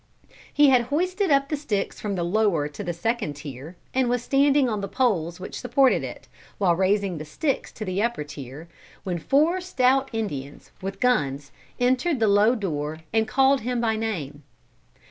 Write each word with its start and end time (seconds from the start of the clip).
He 0.51 0.69
had 0.69 0.85
hoisted 0.85 1.29
up 1.29 1.47
the 1.49 1.55
sticks 1.55 1.99
from 2.01 2.15
the 2.15 2.23
lower 2.23 2.67
to 2.67 2.83
the 2.83 2.91
second 2.91 3.33
tier, 3.35 3.75
and 3.93 4.09
was 4.09 4.23
standing 4.23 4.67
on 4.67 4.81
the 4.81 4.87
poles 4.87 5.39
which 5.39 5.59
supported 5.61 6.03
it, 6.03 6.27
while 6.57 6.75
raising 6.75 7.19
the 7.19 7.23
sticks 7.23 7.71
to 7.73 7.85
the 7.85 8.01
upper 8.01 8.23
tier, 8.23 8.67
when 9.03 9.19
four 9.19 9.61
stout 9.61 10.09
Indians, 10.11 10.71
with 10.81 10.99
guns, 10.99 11.51
entered 11.79 12.19
the 12.19 12.27
low 12.27 12.55
door 12.55 13.01
and 13.13 13.27
called 13.27 13.61
him 13.61 13.79
by 13.79 13.95
name. 13.95 14.41